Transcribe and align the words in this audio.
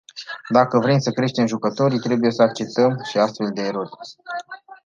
Dacă 0.49 0.79
vrem 0.79 0.99
să 0.99 1.11
creștem 1.11 1.45
jucători, 1.45 1.99
trebuie 1.99 2.31
să 2.31 2.41
acceptăm 2.41 2.99
și 3.09 3.17
astfel 3.17 3.51
de 3.53 3.61
erori. 3.61 3.89